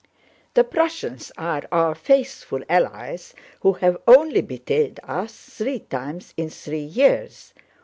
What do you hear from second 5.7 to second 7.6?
times in three years.